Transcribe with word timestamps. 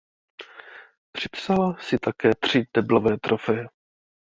Připsala 1.11 1.77
si 1.79 1.99
také 1.99 2.35
tři 2.35 2.65
deblové 2.77 3.19
trofeje. 3.19 3.67